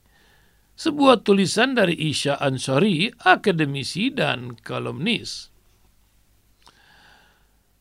Sebuah 0.77 1.25
tulisan 1.25 1.73
dari 1.73 1.97
Isya 1.97 2.37
Ansori, 2.37 3.09
akademisi 3.25 4.13
dan 4.13 4.53
kolumnis. 4.61 5.49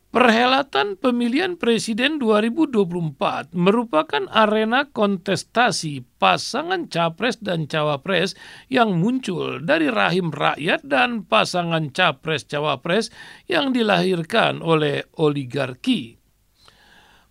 Perhelatan 0.09 0.97
pemilihan 0.97 1.61
presiden 1.61 2.17
2024 2.17 3.53
merupakan 3.53 4.25
arena 4.33 4.89
kontestasi 4.89 6.01
pasangan 6.17 6.89
capres 6.89 7.37
dan 7.45 7.69
cawapres 7.69 8.33
yang 8.73 8.97
muncul 9.05 9.61
dari 9.61 9.93
rahim 9.93 10.33
rakyat 10.33 10.81
dan 10.89 11.29
pasangan 11.29 11.93
capres-cawapres 11.93 13.13
yang 13.53 13.77
dilahirkan 13.77 14.65
oleh 14.65 15.05
oligarki. 15.21 16.17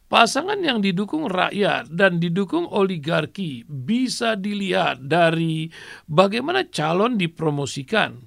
Pasangan 0.05 0.61
yang 0.61 0.77
didukung 0.77 1.25
rakyat 1.25 1.89
dan 1.89 2.21
didukung 2.21 2.69
oligarki 2.69 3.65
bisa 3.65 4.37
dilihat 4.37 5.01
dari 5.01 5.65
bagaimana 6.05 6.69
calon 6.69 7.17
dipromosikan. 7.17 8.21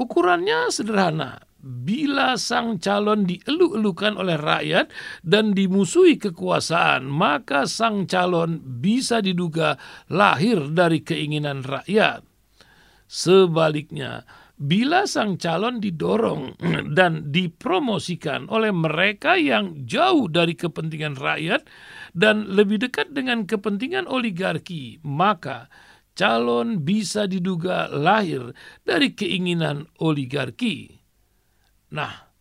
Ukurannya 0.00 0.72
sederhana, 0.72 1.51
bila 1.62 2.34
sang 2.34 2.82
calon 2.82 3.22
dielu-elukan 3.22 4.18
oleh 4.18 4.34
rakyat 4.34 4.90
dan 5.22 5.54
dimusuhi 5.54 6.18
kekuasaan, 6.18 7.06
maka 7.06 7.70
sang 7.70 8.10
calon 8.10 8.58
bisa 8.82 9.22
diduga 9.22 9.78
lahir 10.10 10.74
dari 10.74 11.06
keinginan 11.06 11.62
rakyat. 11.62 12.26
Sebaliknya, 13.06 14.26
bila 14.58 15.06
sang 15.10 15.38
calon 15.38 15.78
didorong 15.78 16.54
dan 16.98 17.30
dipromosikan 17.30 18.50
oleh 18.50 18.70
mereka 18.74 19.38
yang 19.38 19.86
jauh 19.86 20.26
dari 20.26 20.58
kepentingan 20.58 21.18
rakyat 21.18 21.66
dan 22.14 22.46
lebih 22.50 22.82
dekat 22.82 23.10
dengan 23.14 23.46
kepentingan 23.46 24.06
oligarki, 24.10 25.02
maka 25.02 25.66
calon 26.14 26.86
bisa 26.86 27.26
diduga 27.26 27.90
lahir 27.90 28.54
dari 28.86 29.14
keinginan 29.14 29.90
oligarki. 29.98 31.01
Nah, 31.92 32.32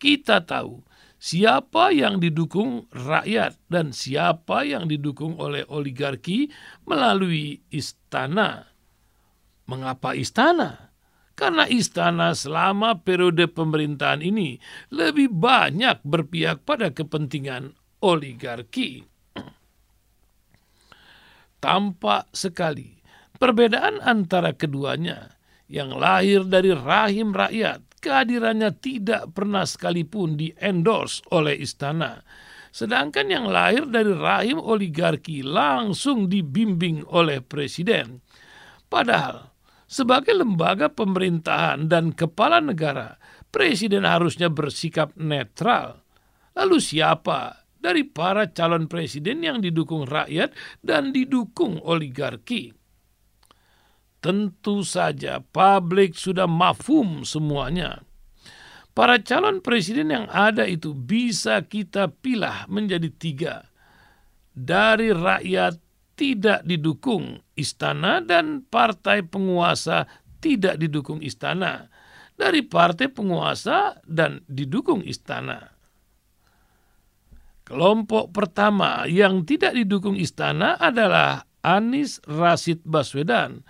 kita 0.00 0.40
tahu 0.48 0.80
siapa 1.20 1.92
yang 1.92 2.18
didukung 2.18 2.88
rakyat 2.88 3.60
dan 3.68 3.92
siapa 3.92 4.64
yang 4.64 4.88
didukung 4.88 5.36
oleh 5.36 5.62
oligarki 5.68 6.48
melalui 6.88 7.60
istana. 7.68 8.72
Mengapa 9.68 10.16
istana? 10.16 10.92
Karena 11.34 11.66
istana 11.66 12.32
selama 12.32 13.00
periode 13.02 13.50
pemerintahan 13.50 14.22
ini 14.22 14.56
lebih 14.88 15.28
banyak 15.34 16.00
berpihak 16.06 16.62
pada 16.62 16.94
kepentingan 16.94 17.74
oligarki. 17.98 19.02
Tampak 21.58 22.28
sekali 22.36 23.00
perbedaan 23.40 23.98
antara 24.04 24.52
keduanya 24.52 25.32
yang 25.66 25.96
lahir 25.96 26.44
dari 26.44 26.70
rahim 26.76 27.32
rakyat 27.32 27.82
kehadirannya 28.04 28.76
tidak 28.76 29.32
pernah 29.32 29.64
sekalipun 29.64 30.36
di-endorse 30.36 31.24
oleh 31.32 31.56
istana. 31.56 32.20
Sedangkan 32.68 33.32
yang 33.32 33.48
lahir 33.48 33.88
dari 33.88 34.12
rahim 34.12 34.60
oligarki 34.60 35.40
langsung 35.40 36.28
dibimbing 36.28 37.06
oleh 37.08 37.40
presiden. 37.40 38.20
Padahal, 38.92 39.54
sebagai 39.88 40.36
lembaga 40.36 40.92
pemerintahan 40.92 41.88
dan 41.88 42.12
kepala 42.12 42.60
negara, 42.60 43.16
presiden 43.48 44.04
harusnya 44.04 44.52
bersikap 44.52 45.14
netral. 45.16 46.04
Lalu 46.52 46.82
siapa 46.82 47.64
dari 47.78 48.04
para 48.04 48.50
calon 48.50 48.90
presiden 48.90 49.40
yang 49.46 49.62
didukung 49.62 50.04
rakyat 50.04 50.52
dan 50.82 51.14
didukung 51.14 51.80
oligarki? 51.80 52.83
Tentu 54.24 54.80
saja 54.80 55.44
publik 55.44 56.16
sudah 56.16 56.48
mafhum 56.48 57.28
semuanya. 57.28 58.00
Para 58.96 59.20
calon 59.20 59.60
presiden 59.60 60.08
yang 60.08 60.32
ada 60.32 60.64
itu 60.64 60.96
bisa 60.96 61.60
kita 61.68 62.08
pilah 62.08 62.64
menjadi 62.72 63.12
tiga. 63.12 63.54
Dari 64.56 65.12
rakyat 65.12 65.76
tidak 66.16 66.64
didukung 66.64 67.44
istana 67.52 68.24
dan 68.24 68.64
partai 68.64 69.28
penguasa 69.28 70.08
tidak 70.40 70.80
didukung 70.80 71.20
istana. 71.20 71.92
Dari 72.32 72.64
partai 72.64 73.12
penguasa 73.12 74.00
dan 74.08 74.40
didukung 74.48 75.04
istana. 75.04 75.68
Kelompok 77.68 78.32
pertama 78.32 79.04
yang 79.04 79.44
tidak 79.44 79.76
didukung 79.76 80.16
istana 80.16 80.80
adalah 80.80 81.44
Anies 81.64 82.20
Rashid 82.24 82.84
Baswedan 82.84 83.64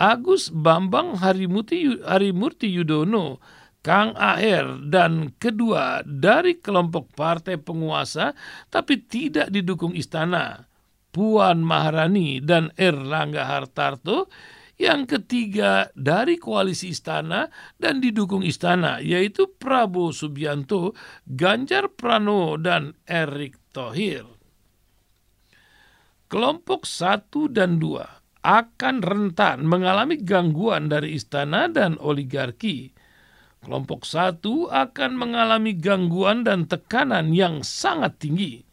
Agus 0.00 0.48
Bambang 0.48 1.20
Harimurti, 1.20 2.00
Harimurti 2.00 2.72
Yudono, 2.72 3.36
Kang 3.84 4.16
Aher 4.16 4.80
dan 4.88 5.36
kedua 5.36 6.00
dari 6.08 6.56
kelompok 6.56 7.12
partai 7.12 7.60
penguasa 7.60 8.32
tapi 8.72 9.04
tidak 9.04 9.52
didukung 9.52 9.92
istana, 9.92 10.68
Puan 11.12 11.60
Maharani 11.60 12.40
dan 12.40 12.72
Erlangga 12.80 13.44
Hartarto, 13.44 14.32
yang 14.80 15.04
ketiga 15.04 15.92
dari 15.92 16.40
koalisi 16.40 16.96
istana 16.96 17.52
dan 17.76 18.00
didukung 18.00 18.40
istana 18.40 19.04
yaitu 19.04 19.52
Prabowo 19.52 20.16
Subianto, 20.16 20.96
Ganjar 21.28 21.92
Pranowo 21.92 22.56
dan 22.56 22.96
Erick 23.04 23.60
Thohir. 23.76 24.24
Kelompok 26.32 26.88
satu 26.88 27.52
dan 27.52 27.76
dua 27.76 28.19
akan 28.40 29.04
rentan 29.04 29.68
mengalami 29.68 30.16
gangguan 30.20 30.88
dari 30.88 31.16
istana 31.16 31.68
dan 31.68 32.00
oligarki. 32.00 32.96
Kelompok 33.60 34.08
satu 34.08 34.72
akan 34.72 35.20
mengalami 35.20 35.76
gangguan 35.76 36.48
dan 36.48 36.64
tekanan 36.64 37.36
yang 37.36 37.60
sangat 37.60 38.16
tinggi. 38.16 38.64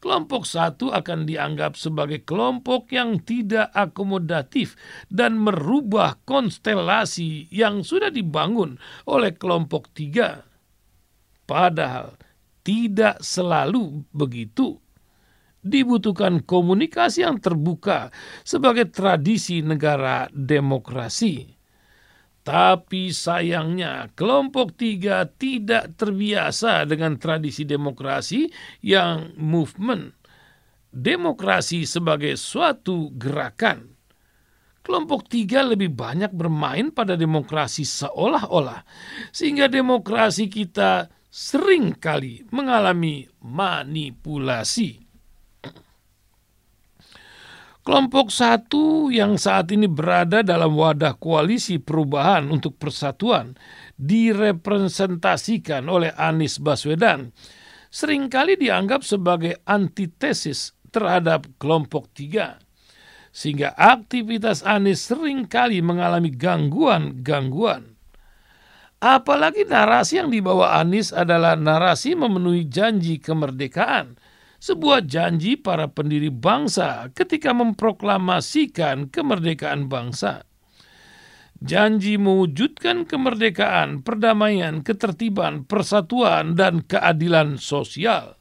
Kelompok 0.00 0.48
satu 0.48 0.92
akan 0.92 1.28
dianggap 1.28 1.76
sebagai 1.76 2.24
kelompok 2.24 2.92
yang 2.92 3.20
tidak 3.20 3.68
akomodatif 3.76 4.76
dan 5.12 5.36
merubah 5.36 6.16
konstelasi 6.24 7.48
yang 7.52 7.84
sudah 7.84 8.08
dibangun 8.08 8.80
oleh 9.04 9.36
kelompok 9.36 9.92
tiga. 9.92 10.44
Padahal 11.44 12.16
tidak 12.64 13.20
selalu 13.20 14.04
begitu 14.10 14.80
dibutuhkan 15.66 16.46
komunikasi 16.46 17.26
yang 17.26 17.42
terbuka 17.42 18.14
sebagai 18.46 18.88
tradisi 18.88 19.60
negara 19.60 20.30
demokrasi. 20.30 21.56
Tapi 22.46 23.10
sayangnya 23.10 24.14
kelompok 24.14 24.78
tiga 24.78 25.26
tidak 25.26 25.98
terbiasa 25.98 26.86
dengan 26.86 27.18
tradisi 27.18 27.66
demokrasi 27.66 28.46
yang 28.86 29.34
movement. 29.34 30.14
Demokrasi 30.94 31.82
sebagai 31.82 32.38
suatu 32.38 33.10
gerakan. 33.18 33.98
Kelompok 34.86 35.26
tiga 35.26 35.66
lebih 35.66 35.90
banyak 35.90 36.30
bermain 36.30 36.94
pada 36.94 37.18
demokrasi 37.18 37.82
seolah-olah. 37.82 38.86
Sehingga 39.34 39.66
demokrasi 39.66 40.46
kita 40.46 41.10
sering 41.26 41.98
kali 41.98 42.46
mengalami 42.54 43.26
manipulasi. 43.42 45.05
Kelompok 47.86 48.34
satu 48.34 49.14
yang 49.14 49.38
saat 49.38 49.70
ini 49.70 49.86
berada 49.86 50.42
dalam 50.42 50.74
wadah 50.74 51.14
koalisi 51.22 51.78
perubahan 51.78 52.50
untuk 52.50 52.74
persatuan 52.82 53.54
direpresentasikan 53.94 55.86
oleh 55.86 56.10
Anies 56.18 56.58
Baswedan 56.58 57.30
sering 57.86 58.26
kali 58.26 58.58
dianggap 58.58 59.06
sebagai 59.06 59.62
antitesis 59.62 60.74
terhadap 60.90 61.46
kelompok 61.62 62.10
tiga. 62.10 62.58
Sehingga 63.30 63.78
aktivitas 63.78 64.66
Anies 64.66 65.06
sering 65.06 65.46
kali 65.46 65.78
mengalami 65.78 66.34
gangguan-gangguan. 66.34 67.94
Apalagi 68.98 69.62
narasi 69.62 70.18
yang 70.18 70.34
dibawa 70.34 70.82
Anies 70.82 71.14
adalah 71.14 71.54
narasi 71.54 72.18
memenuhi 72.18 72.66
janji 72.66 73.22
kemerdekaan– 73.22 74.18
sebuah 74.66 75.06
janji 75.06 75.54
para 75.54 75.86
pendiri 75.86 76.26
bangsa 76.26 77.14
ketika 77.14 77.54
memproklamasikan 77.54 79.06
kemerdekaan 79.14 79.86
bangsa. 79.86 80.42
janji 81.56 82.20
mewujudkan 82.20 83.08
kemerdekaan, 83.08 84.04
perdamaian, 84.04 84.84
ketertiban, 84.84 85.64
persatuan, 85.64 86.52
dan 86.52 86.84
keadilan 86.84 87.56
sosial. 87.56 88.36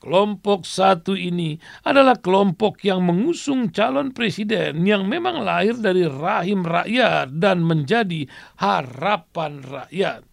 Kelompok 0.00 0.64
satu 0.64 1.12
ini 1.12 1.60
adalah 1.84 2.16
kelompok 2.18 2.80
yang 2.88 3.04
mengusung 3.04 3.68
calon 3.68 4.16
presiden 4.16 4.82
yang 4.88 5.06
memang 5.06 5.44
lahir 5.44 5.76
dari 5.76 6.08
rahim 6.08 6.64
rakyat 6.64 7.36
dan 7.36 7.62
menjadi 7.62 8.26
harapan 8.58 9.60
rakyat. 9.60 10.31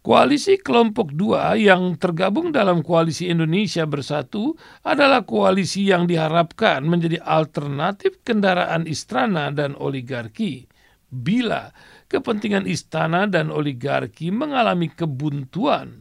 Koalisi 0.00 0.56
kelompok 0.56 1.12
dua 1.12 1.60
yang 1.60 1.92
tergabung 2.00 2.56
dalam 2.56 2.80
koalisi 2.80 3.28
Indonesia 3.28 3.84
Bersatu 3.84 4.56
adalah 4.80 5.28
koalisi 5.28 5.92
yang 5.92 6.08
diharapkan 6.08 6.80
menjadi 6.88 7.20
alternatif 7.20 8.16
kendaraan 8.24 8.88
istana 8.88 9.52
dan 9.52 9.76
oligarki. 9.76 10.64
Bila 11.12 11.68
kepentingan 12.08 12.64
istana 12.64 13.28
dan 13.28 13.52
oligarki 13.52 14.32
mengalami 14.32 14.88
kebuntuan, 14.88 16.00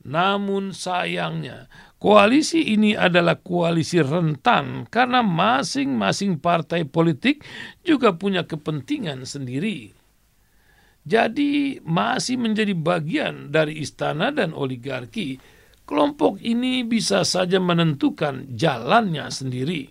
namun 0.00 0.72
sayangnya, 0.72 1.68
koalisi 2.00 2.72
ini 2.72 2.96
adalah 2.96 3.36
koalisi 3.36 4.00
rentan 4.00 4.88
karena 4.88 5.20
masing-masing 5.20 6.40
partai 6.40 6.88
politik 6.88 7.44
juga 7.84 8.16
punya 8.16 8.48
kepentingan 8.48 9.28
sendiri. 9.28 9.99
Jadi 11.00 11.80
masih 11.80 12.36
menjadi 12.36 12.76
bagian 12.76 13.48
dari 13.48 13.80
istana 13.80 14.28
dan 14.28 14.52
oligarki. 14.52 15.40
Kelompok 15.88 16.38
ini 16.44 16.86
bisa 16.86 17.26
saja 17.26 17.58
menentukan 17.58 18.54
jalannya 18.54 19.26
sendiri. 19.32 19.82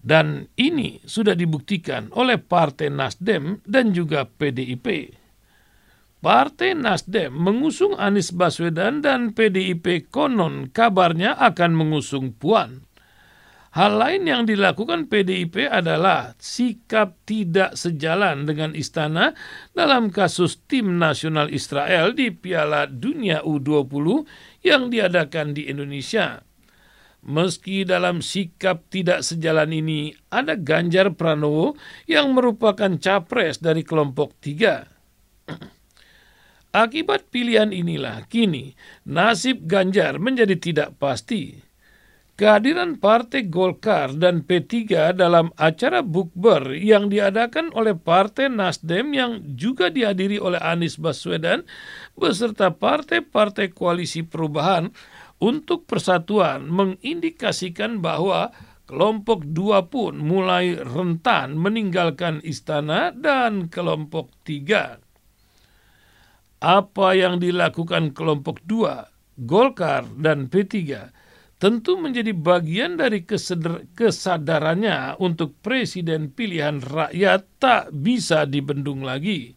Dan 0.00 0.48
ini 0.56 0.96
sudah 1.04 1.36
dibuktikan 1.36 2.08
oleh 2.16 2.40
Partai 2.40 2.88
Nasdem 2.88 3.60
dan 3.68 3.92
juga 3.92 4.24
PDIP. 4.24 5.12
Partai 6.24 6.72
Nasdem 6.72 7.32
mengusung 7.36 8.00
Anies 8.00 8.32
Baswedan 8.32 9.04
dan 9.04 9.36
PDIP 9.36 10.08
konon 10.08 10.72
kabarnya 10.72 11.36
akan 11.36 11.76
mengusung 11.76 12.32
Puan. 12.32 12.88
Hal 13.70 14.02
lain 14.02 14.26
yang 14.26 14.50
dilakukan 14.50 15.06
PDIP 15.06 15.70
adalah 15.70 16.34
sikap 16.42 17.14
tidak 17.22 17.78
sejalan 17.78 18.42
dengan 18.42 18.74
istana 18.74 19.30
dalam 19.78 20.10
kasus 20.10 20.58
tim 20.66 20.98
nasional 20.98 21.46
Israel 21.54 22.10
di 22.10 22.34
Piala 22.34 22.90
Dunia 22.90 23.46
U20 23.46 24.26
yang 24.66 24.90
diadakan 24.90 25.54
di 25.54 25.70
Indonesia. 25.70 26.42
Meski 27.22 27.86
dalam 27.86 28.26
sikap 28.26 28.90
tidak 28.90 29.22
sejalan 29.22 29.70
ini 29.70 30.18
ada 30.34 30.58
Ganjar 30.58 31.14
Pranowo 31.14 31.78
yang 32.10 32.34
merupakan 32.34 32.90
capres 32.98 33.62
dari 33.62 33.86
kelompok 33.86 34.34
tiga. 34.42 34.90
Akibat 36.74 37.30
pilihan 37.30 37.70
inilah 37.70 38.26
kini 38.26 38.74
nasib 39.06 39.62
Ganjar 39.70 40.18
menjadi 40.18 40.58
tidak 40.58 40.98
pasti. 40.98 41.69
Kehadiran 42.40 42.96
Partai 42.96 43.52
Golkar 43.52 44.16
dan 44.16 44.48
P3 44.48 45.12
dalam 45.12 45.52
acara 45.60 46.00
bukber 46.00 46.72
yang 46.72 47.12
diadakan 47.12 47.68
oleh 47.76 47.92
Partai 47.92 48.48
Nasdem 48.48 49.12
yang 49.12 49.44
juga 49.60 49.92
dihadiri 49.92 50.40
oleh 50.40 50.56
Anies 50.56 50.96
Baswedan 50.96 51.68
beserta 52.16 52.72
partai-partai 52.72 53.76
koalisi 53.76 54.24
perubahan 54.24 54.88
untuk 55.36 55.84
persatuan 55.84 56.64
mengindikasikan 56.64 58.00
bahwa 58.00 58.56
kelompok 58.88 59.44
dua 59.44 59.92
pun 59.92 60.16
mulai 60.16 60.80
rentan 60.80 61.60
meninggalkan 61.60 62.40
istana 62.40 63.12
dan 63.12 63.68
kelompok 63.68 64.32
tiga. 64.48 64.96
Apa 66.56 67.12
yang 67.20 67.36
dilakukan 67.36 68.16
kelompok 68.16 68.64
dua, 68.64 69.12
Golkar 69.36 70.08
dan 70.16 70.48
P3 70.48 71.19
tentu 71.60 72.00
menjadi 72.00 72.32
bagian 72.32 72.96
dari 72.96 73.20
kesadarannya 73.92 75.20
untuk 75.20 75.60
presiden 75.60 76.32
pilihan 76.32 76.80
rakyat 76.80 77.44
tak 77.60 77.92
bisa 77.92 78.48
dibendung 78.48 79.04
lagi. 79.04 79.52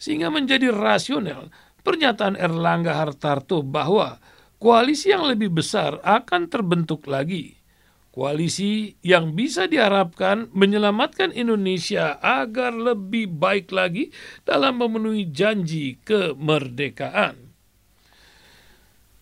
Sehingga 0.00 0.32
menjadi 0.32 0.72
rasional 0.72 1.52
pernyataan 1.84 2.40
Erlangga 2.40 2.96
Hartarto 2.96 3.60
bahwa 3.60 4.16
koalisi 4.56 5.12
yang 5.12 5.28
lebih 5.28 5.52
besar 5.52 6.00
akan 6.00 6.48
terbentuk 6.48 7.04
lagi 7.04 7.58
koalisi 8.18 8.98
yang 9.06 9.38
bisa 9.38 9.70
diharapkan 9.70 10.50
menyelamatkan 10.50 11.30
Indonesia 11.30 12.18
agar 12.18 12.74
lebih 12.74 13.30
baik 13.30 13.70
lagi 13.70 14.10
dalam 14.42 14.82
memenuhi 14.82 15.30
janji 15.30 16.02
kemerdekaan. 16.02 17.47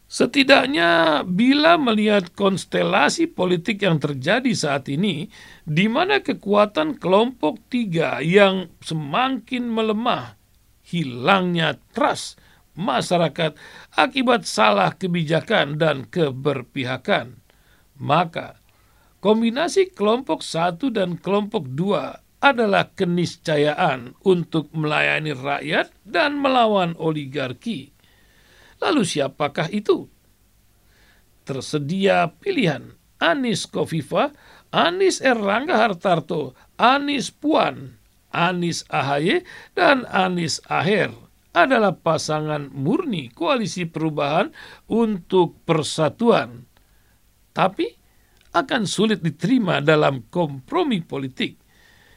Setidaknya 0.07 1.23
bila 1.27 1.75
melihat 1.75 2.31
konstelasi 2.31 3.27
politik 3.27 3.83
yang 3.83 3.99
terjadi 3.99 4.55
saat 4.55 4.87
ini, 4.87 5.27
di 5.67 5.91
mana 5.91 6.23
kekuatan 6.23 7.03
kelompok 7.03 7.59
tiga 7.67 8.23
yang 8.23 8.71
semakin 8.79 9.67
melemah, 9.67 10.39
hilangnya 10.87 11.75
trust 11.91 12.39
masyarakat 12.79 13.59
akibat 13.99 14.47
salah 14.47 14.95
kebijakan 14.95 15.75
dan 15.75 16.07
keberpihakan, 16.07 17.43
maka 17.99 18.63
Kombinasi 19.27 19.91
kelompok 19.91 20.45
satu 20.45 20.93
dan 20.93 21.19
kelompok 21.19 21.67
dua 21.73 22.21
adalah 22.39 22.95
keniscayaan 22.95 24.15
untuk 24.23 24.71
melayani 24.71 25.35
rakyat 25.35 25.91
dan 26.05 26.37
melawan 26.39 26.93
oligarki. 26.95 27.96
Lalu 28.81 29.03
siapakah 29.05 29.73
itu? 29.73 30.09
Tersedia 31.47 32.29
pilihan 32.43 32.97
Anis 33.23 33.65
Kofifa, 33.65 34.35
Anis 34.75 35.25
Erlangga 35.25 35.81
Hartarto, 35.81 36.53
Anis 36.77 37.33
Puan, 37.33 37.97
Anis 38.35 38.85
Ahaye, 38.93 39.47
dan 39.73 40.05
Anis 40.13 40.61
Aher 40.69 41.15
adalah 41.57 41.97
pasangan 41.97 42.69
murni 42.69 43.33
koalisi 43.33 43.89
perubahan 43.89 44.53
untuk 44.93 45.65
persatuan. 45.65 46.69
Tapi 47.57 47.89
akan 48.53 48.85
sulit 48.85 49.25
diterima 49.25 49.81
dalam 49.81 50.29
kompromi 50.29 51.01
politik. 51.01 51.57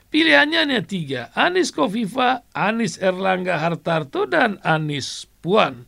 Pilihannya 0.10 0.60
hanya 0.60 0.82
tiga, 0.84 1.32
Anis 1.38 1.72
Kofifa, 1.72 2.44
Anis 2.52 3.00
Erlangga 3.00 3.62
Hartarto, 3.62 4.28
dan 4.28 4.60
Anis 4.66 5.30
Puan. 5.40 5.88